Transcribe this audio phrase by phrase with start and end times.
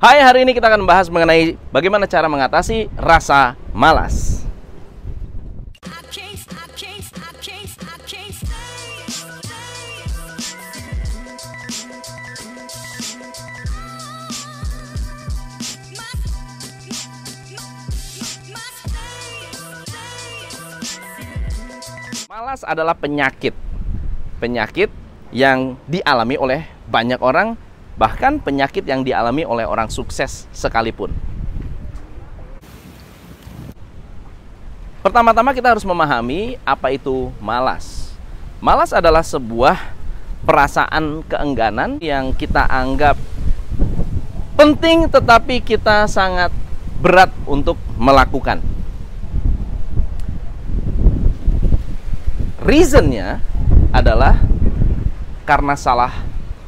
[0.00, 4.48] Hai, hari ini kita akan membahas mengenai bagaimana cara mengatasi rasa malas.
[22.24, 23.52] Malas adalah penyakit.
[24.40, 24.88] Penyakit
[25.28, 27.60] yang dialami oleh banyak orang,
[28.00, 31.12] bahkan penyakit yang dialami oleh orang sukses sekalipun.
[35.04, 38.16] Pertama-tama kita harus memahami apa itu malas.
[38.56, 39.76] Malas adalah sebuah
[40.48, 43.20] perasaan keengganan yang kita anggap
[44.56, 46.52] penting tetapi kita sangat
[47.04, 48.64] berat untuk melakukan.
[52.64, 53.44] Reasonnya
[53.92, 54.40] adalah
[55.44, 56.12] karena salah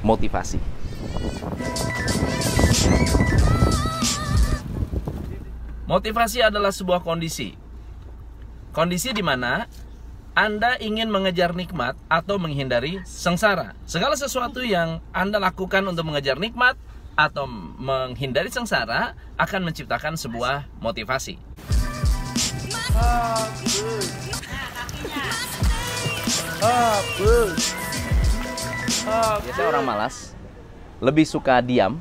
[0.00, 0.81] motivasi.
[5.92, 7.52] Motivasi adalah sebuah kondisi.
[8.72, 9.68] Kondisi di mana
[10.32, 13.76] Anda ingin mengejar nikmat atau menghindari sengsara.
[13.84, 16.80] Segala sesuatu yang Anda lakukan untuk mengejar nikmat
[17.12, 17.44] atau
[17.76, 21.36] menghindari sengsara akan menciptakan sebuah motivasi.
[29.44, 30.32] Biasanya orang malas
[31.02, 31.98] lebih suka diam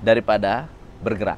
[0.00, 0.64] daripada
[1.04, 1.36] bergerak.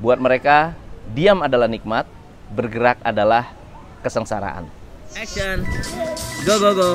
[0.00, 0.72] Buat mereka,
[1.12, 2.08] diam adalah nikmat,
[2.56, 3.52] bergerak adalah
[4.00, 4.64] kesengsaraan.
[5.12, 5.60] Action.
[6.48, 6.90] Go go go.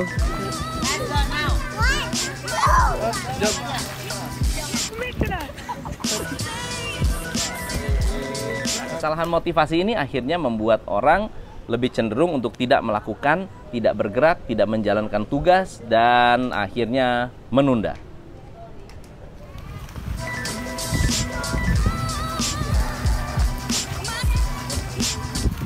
[8.99, 11.31] Kesalahan motivasi ini akhirnya membuat orang
[11.69, 18.08] lebih cenderung untuk tidak melakukan, tidak bergerak, tidak menjalankan tugas, dan akhirnya menunda.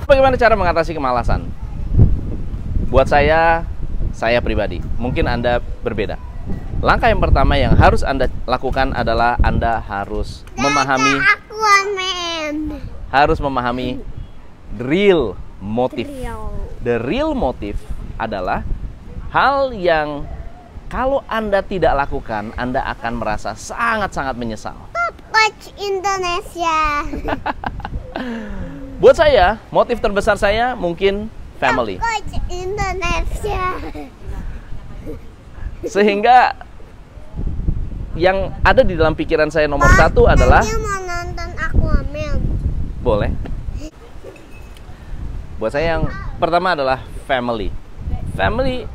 [0.04, 1.48] Bagaimana cara mengatasi kemalasan?
[2.92, 3.64] Buat saya,
[4.12, 6.20] saya pribadi, mungkin Anda berbeda.
[6.84, 11.24] Langkah yang pertama yang harus Anda lakukan adalah Anda harus memahami
[13.08, 14.04] harus memahami
[14.76, 16.12] real motive.
[16.84, 17.80] The real motive
[18.20, 18.68] adalah
[19.32, 20.28] hal yang
[20.92, 24.76] kalau Anda tidak lakukan, Anda akan merasa sangat-sangat menyesal.
[25.34, 26.80] Coach Indonesia.
[29.04, 31.28] Buat saya, motif terbesar saya mungkin
[31.60, 32.00] family.
[32.48, 33.76] Indonesia.
[35.84, 36.56] Sehingga
[38.16, 42.38] yang ada di dalam pikiran saya nomor satu adalah mau nonton Aquaman.
[43.04, 43.36] boleh.
[45.60, 46.08] Buat saya yang
[46.40, 47.76] pertama adalah family.
[48.40, 48.88] Family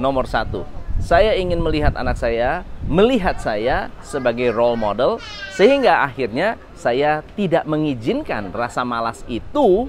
[0.00, 0.64] nomor satu.
[1.04, 5.22] Saya ingin melihat anak saya, melihat saya sebagai role model,
[5.54, 9.86] sehingga akhirnya saya tidak mengizinkan rasa malas itu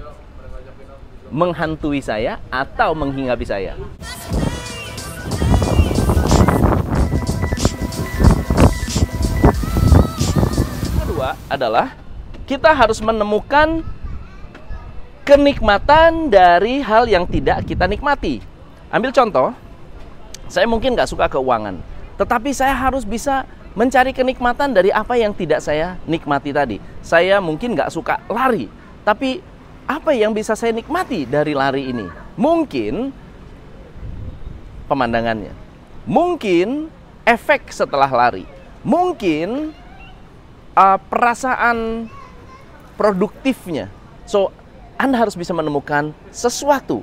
[1.34, 3.74] menghantui saya atau menghinggapi saya.
[11.02, 11.98] Kedua adalah
[12.46, 13.82] kita harus menemukan
[15.26, 18.46] kenikmatan dari hal yang tidak kita nikmati.
[18.94, 19.58] Ambil contoh,
[20.52, 21.80] saya mungkin nggak suka keuangan,
[22.22, 26.78] tetapi saya harus bisa mencari kenikmatan dari apa yang tidak saya nikmati tadi.
[27.02, 28.70] Saya mungkin nggak suka lari,
[29.02, 29.42] tapi
[29.90, 32.06] apa yang bisa saya nikmati dari lari ini?
[32.38, 33.10] Mungkin
[34.86, 35.50] pemandangannya,
[36.06, 36.94] mungkin
[37.26, 38.46] efek setelah lari,
[38.86, 39.74] mungkin
[40.78, 42.06] uh, perasaan
[43.02, 43.90] produktifnya.
[44.30, 44.54] So,
[45.02, 47.02] Anda harus bisa menemukan sesuatu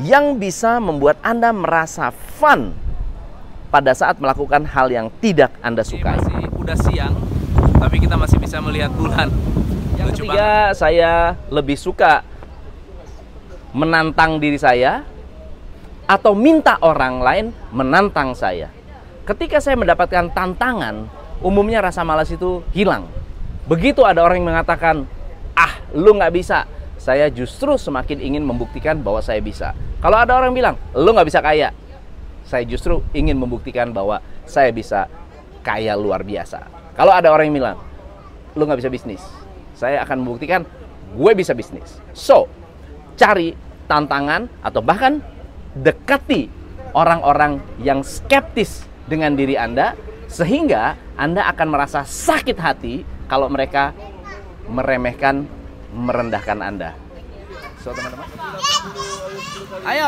[0.00, 2.08] yang bisa membuat Anda merasa
[2.40, 2.85] fun
[3.68, 6.18] pada saat melakukan hal yang tidak Anda sukai.
[6.22, 7.14] Masih udah siang,
[7.78, 9.28] tapi kita masih bisa melihat bulan.
[9.96, 12.22] Yang Lucu ketiga, saya lebih suka
[13.76, 15.04] menantang diri saya
[16.06, 18.70] atau minta orang lain menantang saya.
[19.26, 21.10] Ketika saya mendapatkan tantangan,
[21.42, 23.10] umumnya rasa malas itu hilang.
[23.66, 25.02] Begitu ada orang yang mengatakan,
[25.58, 26.62] ah lu nggak bisa,
[26.94, 29.74] saya justru semakin ingin membuktikan bahwa saya bisa.
[29.98, 31.74] Kalau ada orang bilang, lu nggak bisa kaya,
[32.46, 35.10] saya justru ingin membuktikan bahwa saya bisa
[35.66, 36.62] kaya luar biasa.
[36.94, 37.76] Kalau ada orang yang bilang,
[38.54, 39.22] lu nggak bisa bisnis,
[39.74, 40.62] saya akan membuktikan
[41.18, 41.98] gue bisa bisnis.
[42.14, 42.46] So,
[43.18, 43.58] cari
[43.90, 45.18] tantangan atau bahkan
[45.74, 46.48] dekati
[46.94, 49.98] orang-orang yang skeptis dengan diri Anda
[50.30, 53.90] sehingga Anda akan merasa sakit hati kalau mereka
[54.70, 55.46] meremehkan,
[55.94, 56.94] merendahkan Anda.
[57.82, 58.26] So, teman-teman.
[59.86, 60.06] Ayo.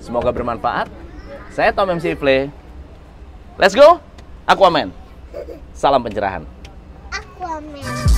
[0.00, 1.03] Semoga bermanfaat.
[1.54, 2.50] Saya Tom MC Play.
[3.54, 4.02] Let's go.
[4.42, 4.90] Aquaman.
[5.70, 6.42] Salam pencerahan.
[7.14, 8.13] Aquaman.